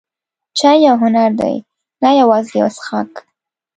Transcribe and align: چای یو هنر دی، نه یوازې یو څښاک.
چای 0.57 0.77
یو 0.87 0.95
هنر 1.03 1.29
دی، 1.39 1.55
نه 2.01 2.09
یوازې 2.21 2.53
یو 2.61 2.69
څښاک. 2.75 3.11